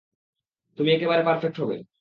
[0.79, 1.75] তুমি একেবারে পারফেক্ট হবে।